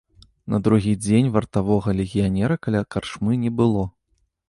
[0.53, 3.89] На другі дзень вартавога легіянера каля карчмы не было.